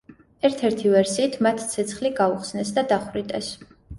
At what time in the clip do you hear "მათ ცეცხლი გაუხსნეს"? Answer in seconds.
1.47-2.75